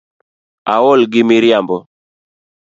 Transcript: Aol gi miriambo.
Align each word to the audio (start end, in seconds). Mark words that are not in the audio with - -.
Aol 0.73 1.01
gi 1.11 1.21
miriambo. 1.29 1.77